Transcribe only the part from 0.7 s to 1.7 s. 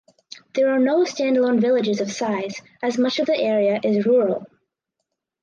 are no standalone